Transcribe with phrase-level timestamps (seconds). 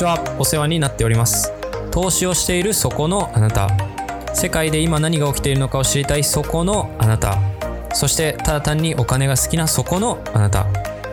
[0.00, 0.18] ちは。
[0.38, 1.52] お世話になっております。
[1.90, 3.68] 投資をしているそこのあなた。
[4.34, 6.24] 世界で今何が起きているのかを知りたい。
[6.24, 7.38] そこのあなた。
[7.92, 10.64] そしてただ単にお金が好きなそこのあなた。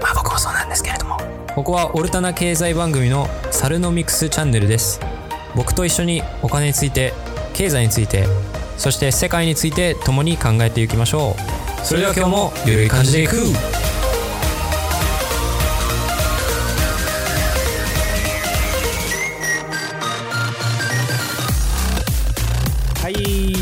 [0.01, 1.17] まあ僕もそうなんですけれども。
[1.53, 5.01] ここはオルタナ経済番組のサルノミクスチャンネルです。
[5.53, 7.13] 僕と一緒にお金について
[7.53, 8.25] 経済について
[8.77, 11.35] そして世界について共に考えていきましょ
[11.81, 11.85] う。
[11.85, 13.37] それでは今日もゆるい感じでいく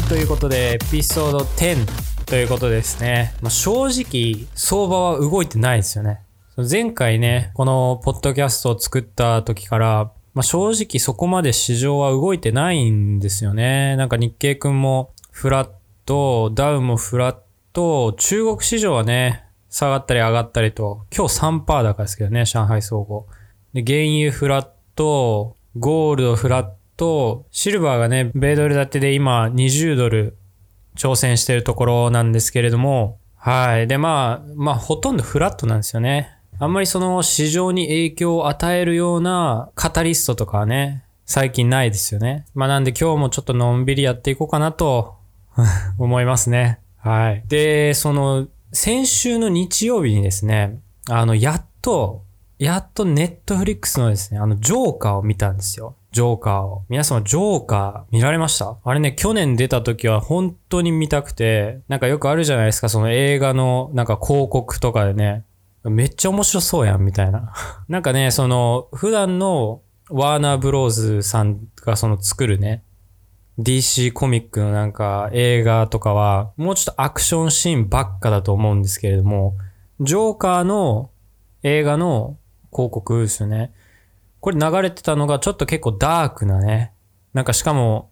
[0.08, 6.22] ということでエピソード10ということですね、まあ、正直相場は動いてないですよね
[6.58, 13.96] 前回ねこのポッドキャストを作った時からまあ、正直そこまで市場は動いてないんですよね。
[13.96, 15.70] なんか日経くんもフラッ
[16.06, 17.38] ト、ダウもフラッ
[17.72, 23.28] ト、中国市場はね、下がったり上がったりと、今日3%高ですけどね、上海総合。
[23.74, 30.38] で、原油フラット、ゴールドフラットト、シルバーがね、米ドル建てで今20ドル
[30.96, 33.88] 挑戦してるところなんですけれども、はい。
[33.88, 36.36] で、まあ、まあ、ほとんどフラットなんですよね。
[36.58, 42.46] あんまりその市場に影響を与えるようなカタリストとかはね、最近ないですよね。
[42.54, 45.16] まあなんで今日もちょっとのんびりやっていこうかなと
[46.00, 46.80] 思いますね。
[46.98, 47.44] はい。
[47.48, 52.24] で、その、先週の日曜日にですね、あの、やっと、
[52.58, 55.96] やっとネットフリックスのですね、あの、ジョーカーを見たんですよ。
[56.16, 56.86] ジョーカーを。
[56.88, 58.78] 皆様、ジョーカー見られました？
[58.86, 65.44] あれね、去年出た時は本当に見たくて、なんかよくあるじゃないですか、その映画のなんか広告とかでね、
[65.84, 67.52] めっちゃ面白そうやん、みたいな。
[67.90, 72.82] なんかね、その、普段のワーナーブローズさんがその作るね、
[73.60, 79.56] DC コミックのなんか映画とかは、もうちょっとアクションシーンばっかだと思うんですけれども、
[80.00, 81.10] ジョーカーの
[81.64, 82.38] 映画の
[82.72, 83.74] 広告ですよね。
[84.46, 86.94] これ流れてたのがちょっと結構ダークなね。
[87.34, 88.12] なんかしかも、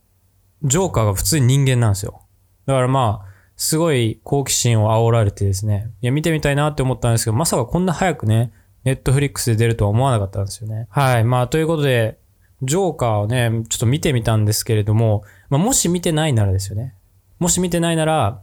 [0.63, 2.23] ジョーカーが普通に人間なんですよ。
[2.65, 8.51] だからまあ、すごい好奇心を煽られてですね、いや、見てみたいなって思ったんですけど、まさかこんな早くね、
[8.83, 10.87] ネットフリックスで出るとは思わなかったんですよね。
[10.89, 11.23] はい。
[11.23, 12.17] まあ、ということで、
[12.63, 16.95] ジョーカーをね、ちょっと見てみたんですけれども、まあ、もし見てないならですよね。
[17.37, 18.41] もし見てないなら、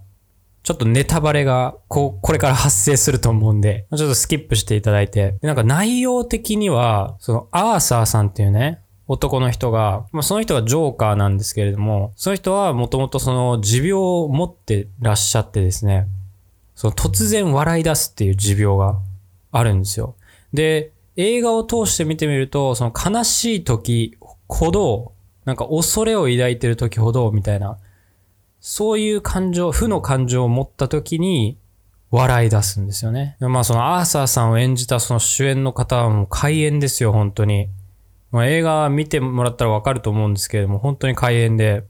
[0.62, 5.36] ちょっとネタバレが、こう、これから発生すると思うんで、ちょっとスキップしていただいて。
[5.42, 16.06] なんか内容的には、その、アーサーさんっていうね、男の人が、まあ、その人がジョーカーなんですけれども、その人はもともとその持病を持ってらっしゃってですね、
[16.76, 19.00] その突然笑い出すっていう持病が
[19.50, 20.14] あるんですよ。
[20.52, 24.16] で、映画を通して見てみると、その悲しい時
[24.46, 25.12] ほど、
[25.44, 27.78] なんか恐れを抱いてる時ほど、みたいな、
[28.60, 31.58] そういう感情、負の感情を持った時に、
[32.10, 33.36] 笑い出すんですよね。
[33.40, 37.68] まあそのアーサーさんを演じたその主演の方はもう開演ですよ、本当に。
[38.32, 41.84] まあ、映画見てもらったらわかると思うんですけれども、本当に開演で、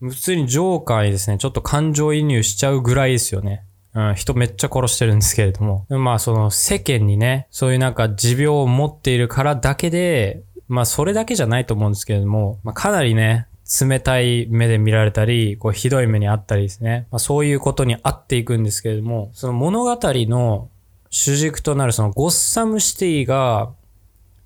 [0.00, 3.64] 普通にジョーカーにですね、ちょっと感情移入しちゃうぐらいですよね。
[3.94, 5.86] うん、人めっちゃ殺してるんですけれども。
[5.88, 13.46] まあその世間にね、そういうなんか持病を持っているからだけで、まあそれだけじゃないと思うんですけれども、まあかなりね、
[13.80, 17.06] 冷たい目で見られたり、こうひどい目にあったりですね。
[17.10, 20.68] まあそういうことにあっていくんですけれども、その物語の
[21.10, 23.72] 主軸となるそのゴッサムシティが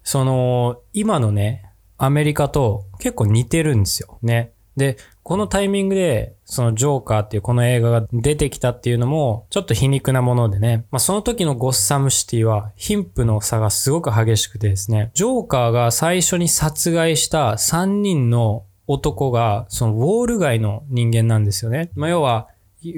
[0.08, 4.18] その、今のね、アメリカと結構似てるんですよ。
[4.22, 4.52] ね。
[4.74, 10.86] で、このタイミングで、そのジョーカーっていうこの映画が出てきたっていうのも、ちょっと皮肉なものでね。
[10.90, 21.90] まあ、その時のゴッサムシティは、貧富の差がすごく激しくてですね、ジョーカーが最初に殺害した3人の男が、そのウォール街の人間なんですよね。
[21.94, 22.48] まあ、要は、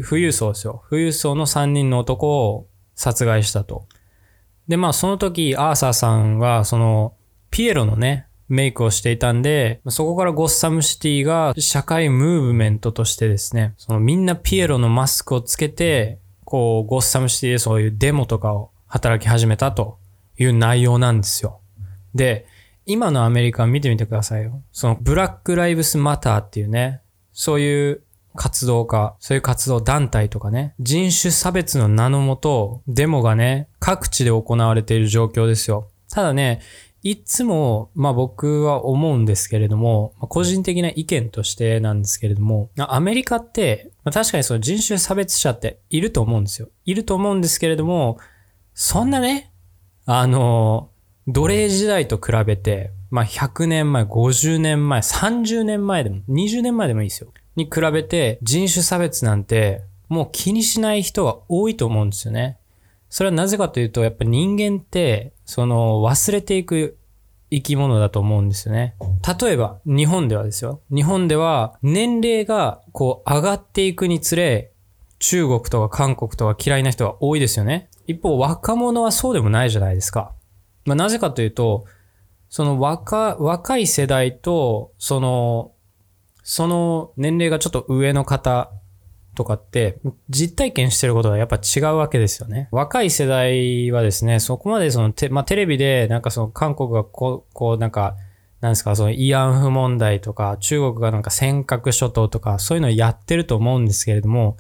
[0.09, 0.85] 富裕層ですよ。
[0.89, 3.87] 富裕層の3人の男を殺害したと。
[4.69, 7.15] で、まあその時、アーサーさんは、その、
[7.51, 19.99] ピエロのね、メイクをしていたんで、そこからゴッサムシティが社会ムーブメントとしてですね、そのみんなピエロのマスクをつけて、こう、ゴッサムシティでそういうデモとかを働き始めたと
[20.39, 21.61] いう内容なんですよ。
[22.15, 22.47] で、
[22.91, 24.63] 今のアメリカ見てみてくださいよ。
[24.73, 27.03] そのブラックライブスマターっていうね、
[27.33, 28.03] そういう
[28.35, 35.89] 活動家、そういう活動団体とかね、人種差別の名のもと、デモがね、各地で行われている状況ですよ。
[36.11, 36.61] ただね、
[37.03, 46.69] いつも、まあ僕は思うんですけれども、個人的な意見としてなんですけれども、アメリカって、まあ、確かにその人種差別者っていると思うんですよ。
[46.85, 48.19] いると思うんですけれども、
[48.75, 49.53] そんなね、
[50.07, 50.91] あの、
[51.27, 57.33] 奴隷時代と比べて、まあ100年前、50年前、30年前でも、20年前でもいいですよ。
[57.57, 62.59] に比べて人種差別なんてもう気にしない人が多いと思うんですよね。
[63.09, 66.97] それはなぜかというと、やっぱ人間って、その忘れていく
[67.51, 68.97] 生き物だと思うんですよね。
[69.41, 70.81] 例えば、日本ではですよ。
[70.93, 74.73] 日本では年齢がこう上がっていくにつれ、
[75.21, 77.89] 中国とか韓国とか嫌いな人が多いですよね。
[78.07, 80.33] 一方、若者はそうでもないじゃないですか。
[80.85, 81.85] まあ、なぜかというと、
[82.49, 85.73] その若、若い世代と、その、
[86.43, 88.71] その年齢がちょっと上の方
[89.37, 89.99] とかって、
[90.29, 92.69] 実体験してることがやっぱ違うわけですよね。
[92.73, 98.17] 若い世代はですね、そこまでそのテ、まあ、テレビでなんかその韓国がこう、こうなんか、
[98.61, 104.57] なんですか、その慰安婦問題とか、中国がなんか尖閣諸島とか、そういうのをやってると思うんですけれども、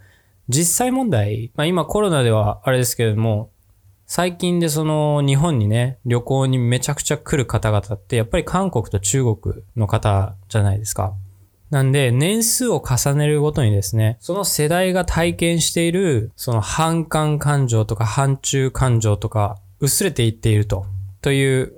[0.48, 3.50] 実際問題、まあ今コロナではあれですけれども、
[4.12, 11.14] 最近でその日本にね、旅行にめちゃくちゃ来る方々ってやっぱり韓国と中国の方じゃないですか。
[11.70, 20.86] なんで、年数を重ねるごとにですね、その世代が体験している、その反感感情とか反中感情とか、薄れていっていると、
[21.22, 21.72] という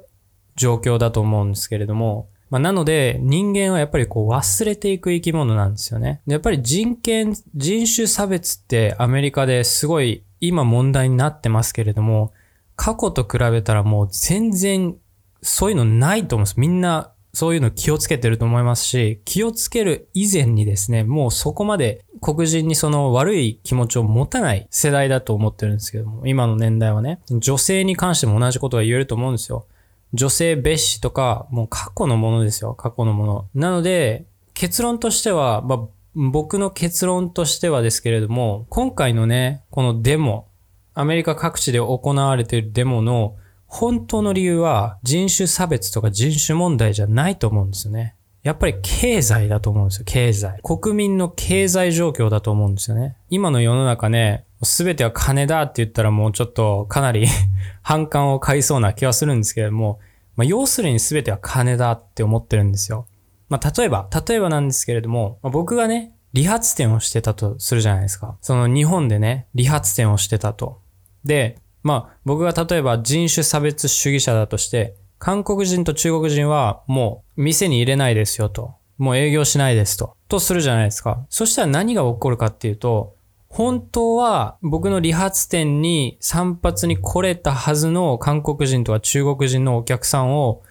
[0.57, 6.23] 状況だと思うんですけれども、まあ、なので、人間はやっぱりこう忘れていく生き物なんですよね。
[6.27, 12.33] やっぱり人権、人種差別ってアメリカですごい今問題になってますけれども、
[12.77, 14.97] 過去と比べたらもう全然
[15.41, 16.61] そういうのないと思うんです。
[16.61, 29.67] みんなそういうの気をつけてると思いますし、気をつける以前にですね、もうそこまで黒人にその悪い気持ちを持たない世代だと思ってるんですけども、今の年代はね、女性に関しても同じことが言えると思うんですよ。
[30.13, 33.47] 女性蔑視とか、もう過去のものですよ、過去のもの。
[33.55, 35.79] なので、結論としては、まあ、
[36.15, 40.47] 僕の結論としてはですけれども、今回のね、このデモ、
[40.95, 43.37] アメリカ各地で行われているデモの
[43.67, 48.15] 本当の理由は人種差別とか人種問題じゃないと思うんですよね。
[48.43, 50.61] やっぱり経済だと思うんですよ、経済。
[50.63, 53.17] 国民の経済状況だと思うんですよね。
[53.31, 57.27] 今の世の中ね、すべては金だって言ったらもうちょっとかなり
[57.83, 60.01] 反感を買いそうな気はするんですけれども、
[60.37, 63.07] まあ、要するにすべては金だって思ってるんですよ。
[63.53, 68.39] まあ、例えば、例えばなんですけれども、まあ、僕がね、理髪店をしてたとするじゃないですか。
[68.41, 70.81] その日本でね、理髪店をしてたと。
[71.23, 78.77] で、まあ僕が例えば人種差別主義者だとして、韓国人と中国人はもう店に入れないですよと。
[78.97, 80.17] もう営業しないですと。
[80.29, 81.27] とするじゃないですか。
[81.29, 83.17] そしたら何が起こるかっていうと、
[83.49, 90.63] 本当は僕の理髪店に散髪に来れたはずの韓国人とか中国人のお客さんを、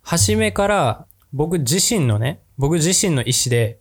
[0.00, 3.78] 初めから僕自身のね、僕自身の意思で、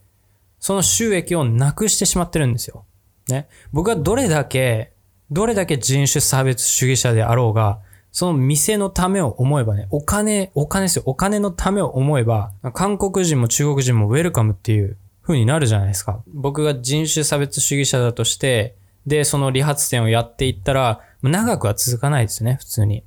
[0.60, 2.86] その収益をなくしてしまってるんですよ。
[3.28, 3.48] ね。
[3.72, 4.94] 僕はどれだけ
[5.32, 7.80] どれだけ人種差別主義者であろうが、
[8.12, 11.04] その店のためを思えばね、お金、お金ですよ。
[11.06, 16.22] お金のためを思えば、韓国人も中国人もウェルカムっていう風になるじゃないですか。
[16.28, 18.76] 僕が人種差別主義者だとして、
[19.06, 23.06] で、その理髪店をやっていったら、長くは続かないですね、普通に。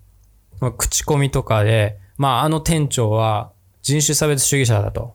[0.78, 3.52] 口コミとかで、まあ、あの店長は
[3.84, 5.14] 人種差別主義者だと。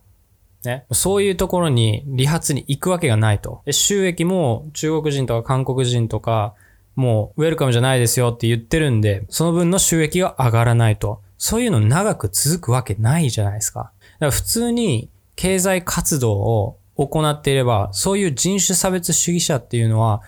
[0.64, 0.86] ね。
[0.92, 3.64] そういうところに理髪に行くわけがないと。
[3.70, 6.54] 収益も中国人とか韓国人とか、
[6.96, 11.20] もうウェルカムじゃないですよって言ってるんで、その分の収益が上がらないと。
[11.40, 13.80] そういうの長く続くわけないじゃないですか。
[13.80, 20.22] だから普通に経済活動を行っていれば、そういう人種差別主義者っていうのは、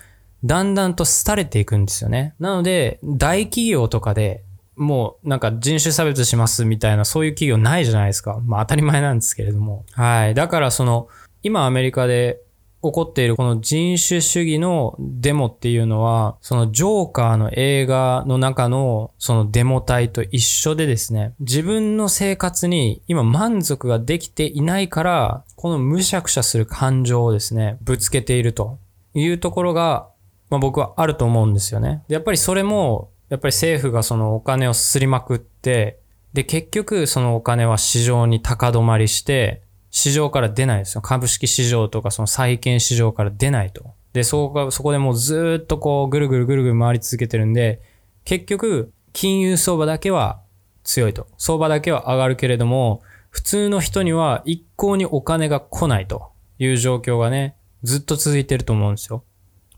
[0.44, 2.34] だんだんと廃れていくんですよね。
[2.40, 4.42] なので、大企業とかで、
[4.82, 8.40] もうなんか人種差別しますみたいなそういう企業ないじゃないですか。
[8.44, 9.84] まあ当たり前なんですけれども。
[9.92, 10.34] はい。
[10.34, 11.08] だからその、
[11.42, 12.40] 今アメリカで
[12.82, 28.78] 起こっているこの人種主義のデモっていうのは、そのジョーカーの映画の中のそのデモ隊と一緒でですね、自分の生活に今満足ができていないから、このむしゃくしゃする感情をですね、ぶつけていると
[29.14, 30.08] いうところが、
[30.50, 32.02] まあ僕はあると思うんですよね。
[32.08, 35.98] やっぱりそれも、やっぱり政府がそのお金をすりまくって、
[36.34, 41.00] で、結局そのお金は市場に高止まりして、市場から出ないですよ。
[41.00, 43.94] 株式市場とかその債券市場から出ないと。
[44.12, 47.80] で、そこが、そこでもうずっとこうぐるぐるぐるぐる回り続けてるんで、
[48.26, 50.42] 結局、金融相場だけは
[50.84, 51.26] 強いと。
[51.38, 59.24] 相場だけは上がるけれども、普通の人には一向にお金が来ないという状況がね、ずっと続いてると思うんですよ。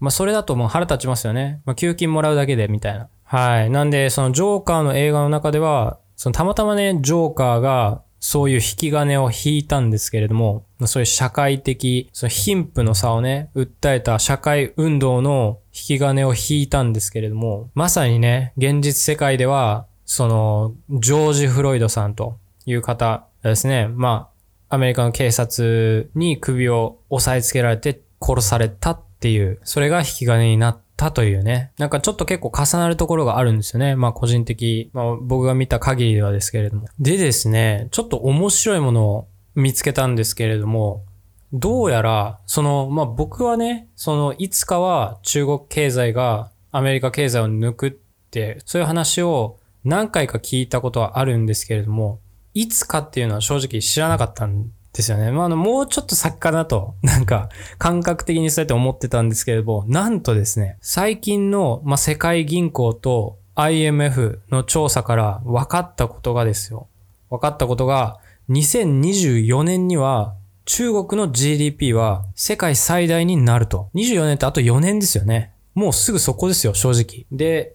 [0.00, 1.62] まあそれだともう腹立ちますよね。
[1.64, 3.08] まあ給金もらうだけでみたいな。
[3.34, 3.70] はい。
[3.70, 24.30] なんで、そのジョーカーの映画の中では、そのたまたまね、ジョーカーがそういう引き金を引いたんですけれども、そういう社会的、その貧富の差をね、訴えた社会運動の引き金を引いたんですけれども、まさにね、現実世界では、その、ジョージ・フロイドさんという方ですね、ま
[24.68, 31.72] あ、アメリカの警察に首を押さえつけられて殺されたっていう、それが引き金になったというね。
[31.78, 33.96] なんかちょっと結構重なるところがあるんですよね。
[33.96, 36.86] まあ個人的、まあ僕が見た限りではですけれども。
[36.98, 41.04] でですね、ちょっと面白いものを見つけたんですけれども、
[41.52, 47.90] どうやら、その、まあ僕はね、その、いつかは中国経済がアメリカ経済を抜くっ
[48.30, 52.20] て、そういう話を何回か聞いたことはあるんですけれども、
[52.54, 55.32] いつかっていうのは正直知らなかったんですよね。
[55.32, 57.48] まあ、あの、もうちょっと先かなと、 なんか、
[57.78, 66.86] 感覚的にそうやって思ってたんですけれども、なんとですね、最近の、まあ、世界銀行と IMF の調査から分かったことがですよ。
[67.28, 68.18] 分かったことが、
[68.50, 70.34] 2024年には
[70.64, 73.90] 中国の GDP は世界最大になると。
[73.94, 75.52] 24年ってあと4年ですよね。
[75.74, 77.26] もうすぐそこですよ、正直。
[77.36, 77.74] で、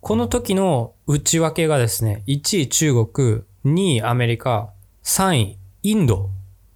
[0.00, 4.70] この時の内訳がですね、1位中国、2位アメリカ、
[5.04, 6.30] 3位インド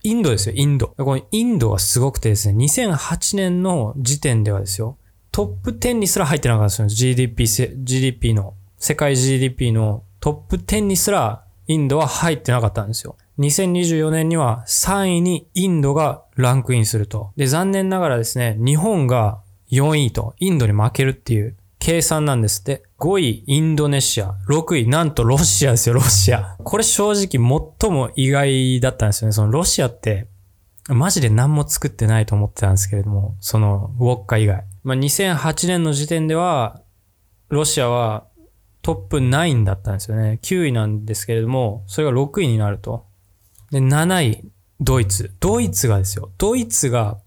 [0.04, 0.88] インドですよ、インド。
[0.98, 4.98] このインドがすごくてですね、2008年の時点ではですよ、
[5.32, 7.14] トップ10にすら入ってなかったんですよ。
[7.14, 13.16] GDP、GDP の、世界 GDP のトップ10にすらインドは入ってなかったんですよ。
[13.38, 17.32] 2024年には3位にインドがランクインすると。
[17.36, 22.82] で、残念ながらですね、日本が4位とインドに負けるっていう計算なんですって。
[23.04, 24.34] 5位、インドネシア。
[24.48, 26.56] 6位、なんとロシアですよ、ロシア。
[26.64, 29.32] これ正直最も意外だったんですよね。
[29.32, 30.28] そのロシアって、
[30.88, 34.64] マジで何も作ってないと思ってたんですけれども、そのウォッカ以外。
[34.84, 36.80] まあ、2008年の時点では、
[37.50, 38.24] ロシアは
[38.80, 40.38] トップ9だったんですよね。
[40.42, 43.04] 9位なんですけれども、それが6位になると。
[43.70, 45.30] で、7位、ドイツ。
[45.40, 46.30] ドイツがですよ。
[46.38, 47.18] ドイツが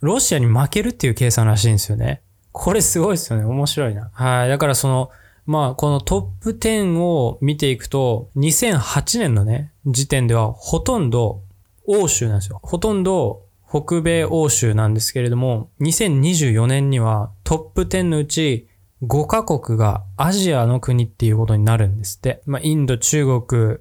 [0.00, 2.22] ロシアに負けるっていう計算らしいんですよね。
[2.52, 3.44] これすごいですよね。
[3.44, 4.08] 面白いな。
[4.14, 4.48] はい。
[4.48, 5.10] だからその、
[5.46, 11.42] まあ、このトップ10を見ていくと、2008年のね、時点ではほとんど
[11.86, 12.60] 欧州なんですよ。
[12.62, 18.68] ほとんど北米欧州なんですけれども、2024年にはトップ10のうち
[19.02, 22.42] 5カ国がアジアの国っていうことになるんですって。
[22.46, 23.78] まあ、インド、中国、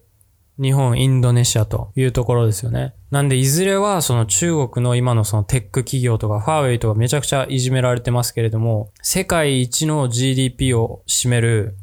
[0.58, 2.94] 日本、インドネシアというところですよね。
[3.12, 11.76] なんで、いずれはその中国の今のそのテック企業とか、ファーウェイとかめちゃくちゃいじめられてますけれども、世界一の GDP を占める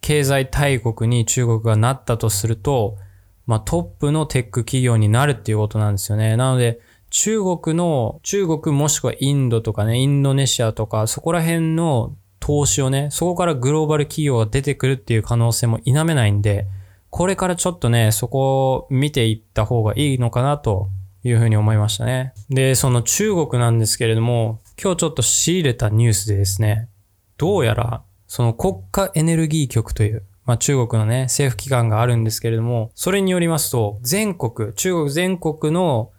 [0.00, 2.98] 経済大国に中国がなったとすると、
[3.46, 6.36] まあトップのテック企業になるっていうことなんですよね。
[6.36, 16.68] なので、中国の、中国もしくはインドとかね、インドネシアとか、そこら辺の投資をね、そこからグローバル企業が出てくるっていう可能性も否めないんで、
[17.10, 20.88] これからちょっとね、そこを見ていった方がいいのかなと
[21.24, 22.32] いうふうに思いましたね。
[22.48, 26.88] で、その中国なんですけれども、今日ちょっと仕入れたニュースでですね、
[27.36, 36.12] どうやら、その国家エネルギー局という、まあ中国のね、政府機関があるんですけれども、それによりますと、全国、中国全国の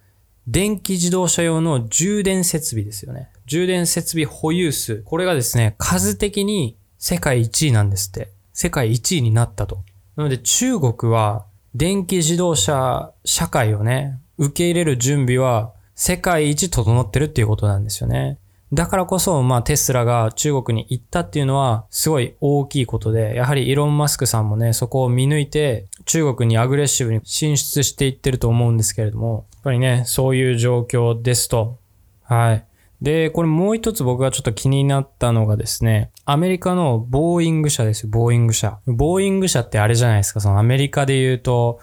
[0.48, 3.30] 電気自動車用の充電設備ですよね。
[3.46, 5.04] 充電設備保有数。
[5.04, 8.30] これがですね、数的に世界1位なんですって。
[8.54, 9.84] 世界1位になったと。
[10.22, 18.38] なので中国は電気自動車社会をね、受け入れる準備は世界一整ってるっていうことなんですよね。
[18.72, 31.80] だからこそ、まあテスラが中国に行ったっていうのはすごい大きいことで、やはりイーロン・マスクさんもね、そこを見抜いて中国にアグレッシブに進出していってると思うんですけれども、やっぱりね、そういう状況ですと。
[32.22, 32.66] はい。
[33.02, 38.80] で、これもう一つ僕がちょっと気になったのがですね、アメリカのボーイング社ですよ、ボーイング社。
[38.86, 41.80] ボーイング社ってあれじゃないですか、そのアメリカで言うと、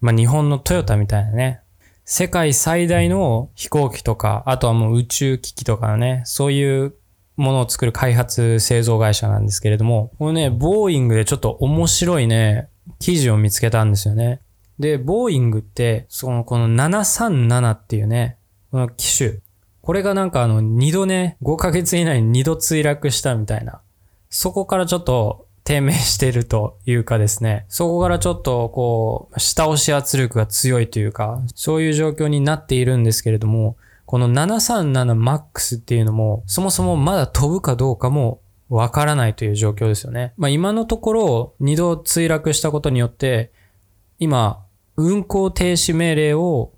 [0.00, 1.60] まあ、日本のトヨタみたいなね、
[2.04, 6.94] 世界最大の飛行機とか、あとはもう宇宙機器とかのね、そういう
[7.36, 14.40] ものを作る開発製造会社なんですけれども、このね、ボーイングでちょっと面白いね、記事を見つけたんですよね。
[14.78, 18.38] で、ボーイングって、その、この737っていうね、
[18.70, 19.34] この機種、
[19.82, 23.80] これがなんかあの、二度ね、5ヶ月以内に二度墜落したみたいな。
[24.30, 40.32] そこからちょっと低迷してるというかですね、そこからちょっとこう、下押し圧力が強いというか、そういう状況になっているんですけれども、この 737MAX っていうのも、そもそもまだ飛ぶかどうかもわからないという状況ですよね。
[40.36, 43.52] まあ今のところ、二度墜落したことによって、
[44.18, 44.64] 今、
[44.96, 46.72] 運行停止命令を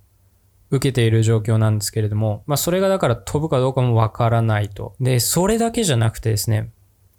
[0.70, 4.94] 受けている状況なんですけれども、まあそれがだから飛ぶかどうかもわからないと。
[5.00, 6.70] で、それだけじゃなくてですね、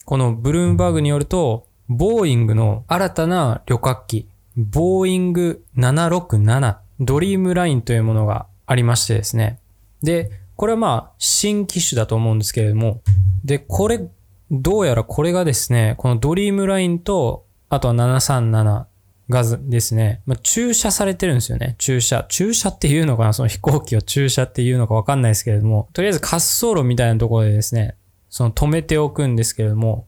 [0.05, 9.59] このブルームバーグによると、ボーイングの新たな旅客機、ボーイング767ドリームラインというものがありましてですね。
[10.01, 13.01] で、これはまあ新機種だと思うんですけれども、
[13.43, 14.07] で、これ、
[14.51, 18.85] どうやらこれがですね、このドリームラインと、あとは737
[19.29, 21.75] がですね、まあ、駐車されてるんですよね。
[21.79, 22.25] 駐車。
[22.29, 23.33] 駐車っていうのかな？
[23.33, 27.95] その飛行機を駐車っていうのかわかんないですけれども、とりあえず滑走路みたいなところでですね、
[28.29, 30.07] その止めておくんですけれども、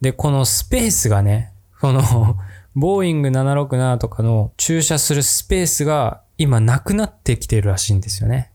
[0.00, 2.02] で、このスペースがね、この
[2.74, 8.52] ボーイング767とかの駐車するスペースが今なくなってきてるらしいんですよね。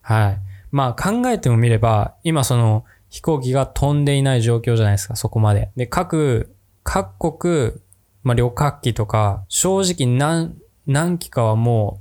[0.00, 0.40] はい。
[0.70, 5.70] まあ考えてもみれば、今その飛行機が飛んでいない状況じゃないですか、そこまで。
[5.76, 7.72] で、各、各国、
[8.24, 12.00] まあ旅客機とか、正直何、何機かはも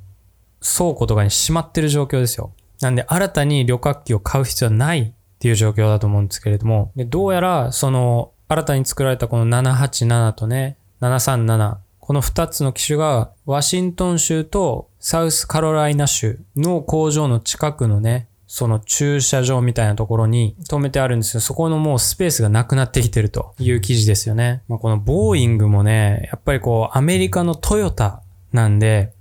[0.62, 2.52] う倉庫とかにしまってる状況ですよ。
[2.82, 21.42] なんで新たに旅客機を買う必要はないっていう状況だと思うんですけれども、でどうやらその新たに作られたこの787とね、737、この2つの機種がワシントン州とサウスカロライナ州の工場の近くのね、その駐車場みたいなところに止めてあるんですよ。
[21.42, 24.62] そこのもうスペースがなくなってきてるという記事ですよね。
[24.68, 29.12] まあ、このボーイングもね、やっぱりこうアメリカのトヨタなんで、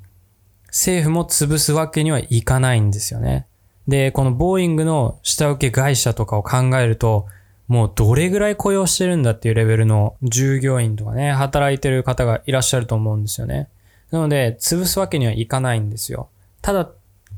[0.67, 3.47] 政府も潰すわけにはいかないんですよね。
[3.89, 7.25] で、このボーイングの下請け会社とかを考えると、
[7.69, 13.71] もうどれぐらい雇用してるんだっていうレベルの従業員とかね、働いてる方がいらっしゃると思うんですよね。
[14.11, 16.29] なので、潰すわけにはいかないんですよ。
[16.61, 16.91] ただ、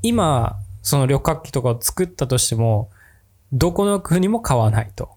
[0.02, 2.90] 今、その旅客機とかを作ったとしても、
[3.52, 5.10] どこの国も買わないと。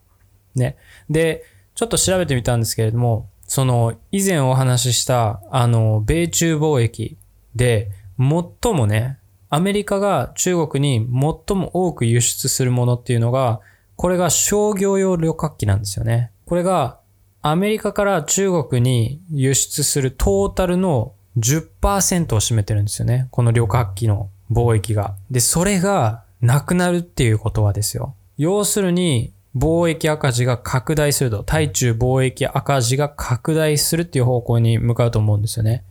[0.56, 0.78] ね。
[1.10, 1.44] で、
[1.76, 7.18] ちょっと調べてみたんですけれども、その、以前お話しした、あの、米中貿易
[7.54, 9.20] で、最もね、
[9.50, 13.60] アメリカが中国に最も多く輸出するものっていうのが、
[13.96, 16.32] これが商業用旅客機なんですよね。
[16.46, 17.00] これが
[17.42, 23.28] アメリカから中国に輸出するトータルの10%を占めてるんですよね。
[23.32, 25.16] この旅客機の貿易が。
[25.32, 28.16] で、それがなくなるっていうことはですよ。
[28.38, 35.84] 要するに、貿易赤字が拡大すると、対中貿易赤字が拡大するっていう方向に向かうと思うんですよね。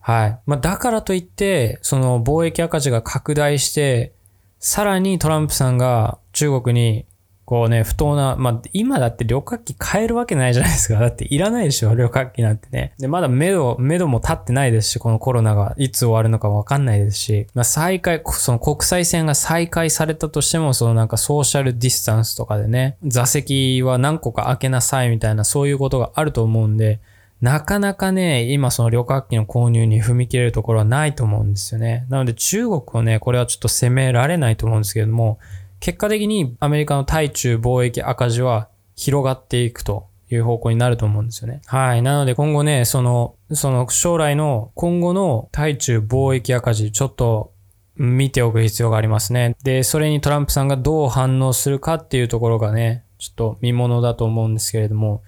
[0.00, 0.38] はい。
[0.46, 4.12] まあ、だからといって、その貿易赤字が拡大して、
[4.58, 7.06] さらにトランプさんが中国に
[7.50, 10.94] こうね、不当な、まあ、今だって旅客機買えるわけないじゃないですか。
[11.02, 12.92] だっていらないでしょ、旅客機なんてね。
[13.00, 27.00] で、まだ目処、目処も立ってないですし、このコロナがいつ終わるのかわかんないですし、まあ、再開、その国際線が再開されたとしても、そのなんかソーシャルディスタンスとかでね、座席は何個か開けなさいみたいな、そういうことがあると思うんで、
[27.40, 32.06] なかなかね、今その旅客機の購入に踏み切れるところはないと思うんですよね。
[32.10, 35.38] なので中国をね、これはちょっと責められないと思うんですけども、
[35.80, 41.62] 結果的にアメリカの対中貿易赤字は広がっていくという方向になると思うんですよね。
[41.66, 42.02] はい。
[42.02, 47.52] なので今後ね、その、その将来の今後の対中貿易赤字、ちょっと
[47.96, 49.56] 見ておく必要がありますね。
[49.64, 55.22] で、それにトランプさんがどう反応するかっていうところがね、ちょっと見物だと思うんですけれども、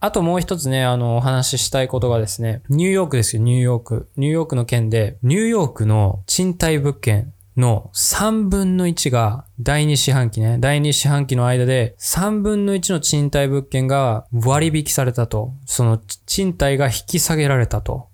[0.00, 4.08] あともう一つね、あの、お話ししたいことがですね、ニューヨークですよ、ニューヨーク。
[4.16, 18.08] ニューヨークの件で、ニューヨークの賃貸物件の3分の1が第2四半期ね、第2四半期の間で3分の1の賃貸物件が割引されたと、その賃貸が引き下げられたと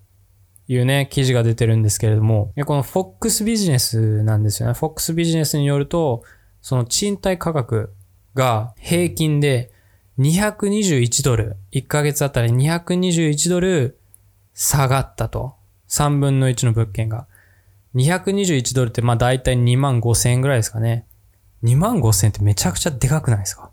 [0.67, 4.73] いうね、記事が出てるんですけれども、この FOX ビジネスなんですよね。
[4.73, 6.23] FOX ビジネスによると、
[6.61, 7.93] その賃貸価格
[8.33, 9.71] が平均で
[10.17, 13.99] 221ドル、1ヶ月あたり221ドル
[14.55, 15.53] 下がったと。
[15.87, 17.27] 3分の1の物件が。
[17.95, 21.07] 221ドルってまあ大体2万5千円ぐらいですかね。
[21.63, 23.71] 2万5千円ってめちゃくちゃでかくないですか？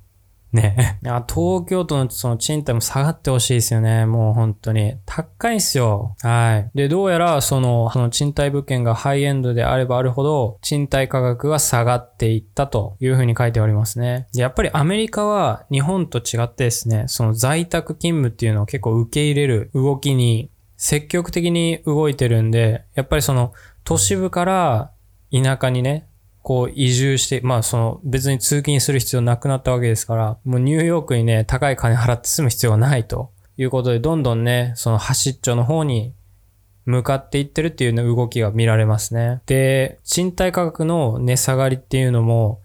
[0.53, 4.05] ねいや、東京都のその賃貸も下がってほしいですよね。
[4.05, 4.97] もう本当に。
[5.07, 6.15] 高いんすよ。
[6.21, 6.71] はい。
[6.77, 14.29] で、どうやらその、その賃貸物件がハイエンドであればあるほど、賃貸価格が下がっていったというふうに書いておりますね。
[14.35, 23.55] やっぱりアメリカは日本と違ってですね、その在宅勤務っていうのを結構受け入れる動きに積極的に動いてるんで、やっぱりその
[23.85, 24.93] 都市部から
[25.33, 26.09] 田舎にね、
[26.43, 36.15] こう移住して、まあその別に通勤する必要なくなったわけですから、もうニューヨークにね、高い金払って住む必要がないということで、どんどんね、その端っちょの方に
[36.85, 39.41] 向かっていってるっていう動きが見られますね。
[39.47, 42.61] で、賃貸価格の値下がりっていうのも、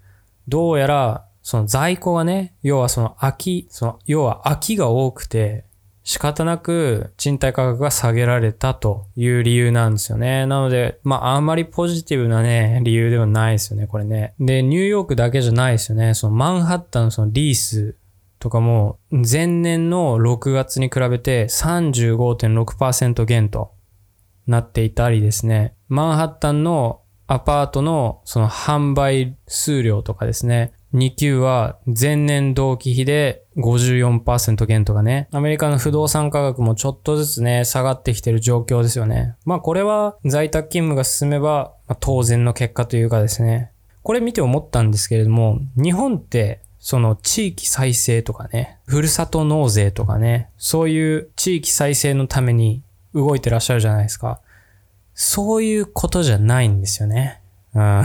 [0.48, 5.64] どうやらその在庫がね、要はその空き、その、要は空きが多くて、
[6.08, 10.46] 仕方なく賃貸価格が下げられたという理由なんですよね。
[10.46, 14.34] なので、まあ、あまりポジティブなね、理由ではないですよね、これね。
[14.40, 16.14] で、ニューヨークだけじゃないですよね。
[16.14, 17.98] そのマンハッタンのそのリース
[18.40, 23.74] とかも、前年の6月に比べて35.6%減と
[24.48, 25.76] なっていたりですね。
[25.90, 30.72] マンハッタンのアパートのその販売数量とかですね。
[30.94, 35.28] 2級は前年同期比で54%減とかね。
[35.32, 39.36] アメリカの不動産価格もちょっとずつね、下がってきてる状況ですよね。
[39.46, 43.72] まあこれは在宅勤務が進めば、まあ、当然の結果というかですね。
[44.04, 52.82] これ見て思ったんですけれども、日本ってその地域再生とかね、ふるさと納税とかね、そういう地域再生のために
[53.14, 54.40] 動いてらっしゃるじゃないですか。
[55.14, 57.42] そういうことじゃないんですよね。
[57.74, 58.04] うん、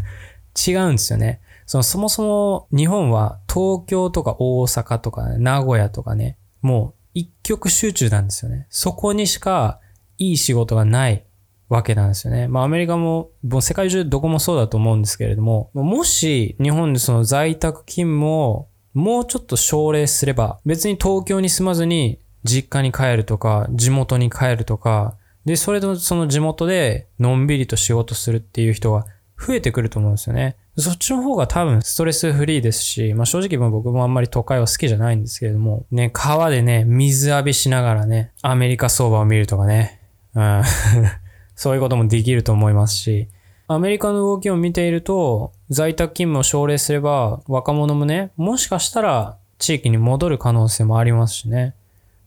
[0.66, 1.40] 違うんですよね。
[1.72, 8.66] そのそもそも日本は東京とか大阪とか、ね、名古屋とかね、もう一極集中なんですよね。
[8.68, 9.80] そこにしか
[10.18, 11.24] いい仕事がない
[11.70, 12.46] わけなんですよね。
[12.46, 29.06] まあアメリカも、もう世界中どこもそうだと思うんですけれども、もし日本でその在宅勤務をもうちょっと奨励すれば、別に東京に住まずに実家に帰るとか、地元に帰るとか、で、それとその地元でのんびりと仕事するっていう人が
[29.44, 30.56] 増えてくると思うんですよね。
[30.78, 40.00] そっちの方が多分ストレスフリーですし、まあ正直も僕もあんまり都会は好きじゃないんですけれども、ね、川でね、水浴びしながらね、アメリカ相場を見るとかね、
[40.34, 40.62] うん、
[41.56, 43.28] そういうこともできると思いますし、
[43.68, 51.74] アメリカの動きを見ていると、在宅勤務を奨励すれば、若者もね、もしかしたら地域に戻る可能性もありますしね。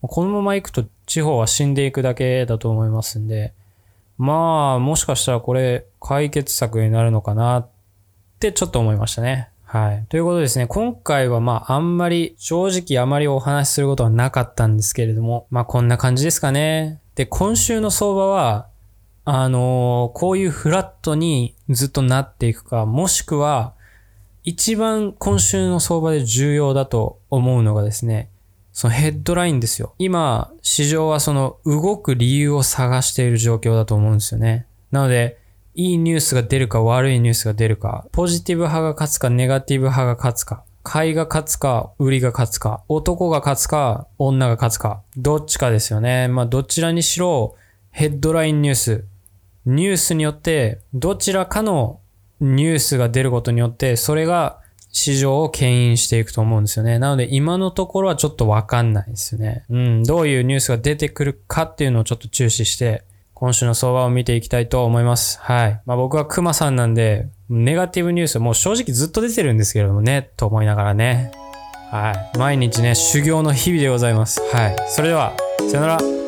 [0.02, 3.54] このまま行くと地方は死んでいくだけだと思いますんで、
[4.18, 7.70] まあ、もしかしたらこれ解決策になるのかなっ
[8.40, 9.50] てちょっと思いましたね。
[9.66, 10.06] はい。
[10.08, 17.02] ということですね、今回はまあ、あんまり、正直あまりお話しすることはなかったんですけれども、まあ、こんな感じですかね。
[17.16, 18.68] で、今週の相場は、
[19.26, 23.74] あのー、こういうフラットにずっとなっていくか、もしくは、
[24.44, 28.30] 一番今週の相場で重要だと思うのがですね、
[28.76, 29.96] そのヘッドラインですよ。
[30.00, 34.68] 今、市場はその動く理由を探している状況だと思うんですよね。
[34.92, 35.38] なので、
[35.76, 46.28] いいニュースが出るか悪いニュースが出るか、ポジティブ派が勝つかネガティブ派が勝つか、買いが勝つか、売りが勝つか、男が勝つか、女が勝つか、どっちかですよね。
[46.28, 47.56] まあ、どちらにしろ、
[47.92, 49.06] ヘッドラインニュース、
[49.66, 52.02] ニュースによって、どちらかの
[52.42, 54.60] ニュースが出ることによって、それが
[54.98, 57.00] 市場を牽引していくと思うんですよね。
[57.00, 59.66] なので今のところはちょっとわかんないですよね。
[59.70, 63.04] うん、どういうニュースが出てくるかっていうのをちょっと注視して、
[63.34, 65.38] 今週の相場を見ていきたいと思います。
[65.42, 65.82] はい。
[65.86, 71.34] まあ僕はクマさんなんで、ネガティブニュースもう正直ずっと出てるんですけれどもね、と思いながらね。
[71.92, 72.38] はい。
[72.38, 74.42] 毎日ね、修行の日々でございます。
[74.50, 74.76] はい。
[74.88, 75.34] それでは、
[75.70, 76.25] さよなら。